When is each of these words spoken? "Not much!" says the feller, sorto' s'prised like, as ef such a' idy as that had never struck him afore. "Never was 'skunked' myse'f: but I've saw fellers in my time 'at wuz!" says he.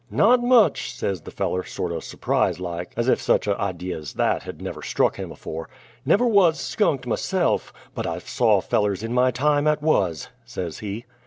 "Not 0.09 0.41
much!" 0.41 0.91
says 0.95 1.21
the 1.21 1.29
feller, 1.29 1.63
sorto' 1.63 1.99
s'prised 1.99 2.59
like, 2.59 2.91
as 2.97 3.07
ef 3.07 3.19
such 3.19 3.45
a' 3.45 3.55
idy 3.61 3.93
as 3.93 4.13
that 4.13 4.41
had 4.41 4.59
never 4.59 4.81
struck 4.81 5.17
him 5.17 5.31
afore. 5.31 5.69
"Never 6.07 6.25
was 6.25 6.59
'skunked' 6.59 7.05
myse'f: 7.05 7.71
but 7.93 8.07
I've 8.07 8.27
saw 8.27 8.61
fellers 8.61 9.03
in 9.03 9.13
my 9.13 9.29
time 9.29 9.67
'at 9.67 9.83
wuz!" 9.83 10.29
says 10.43 10.79
he. 10.79 11.05